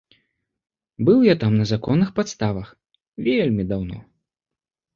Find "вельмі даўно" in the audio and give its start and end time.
3.31-4.05